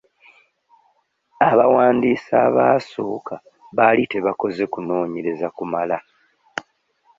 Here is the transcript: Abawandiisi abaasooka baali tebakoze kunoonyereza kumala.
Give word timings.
Abawandiisi 1.49 2.31
abaasooka 2.45 3.35
baali 3.77 4.03
tebakoze 4.11 4.63
kunoonyereza 4.73 5.47
kumala. 5.57 5.97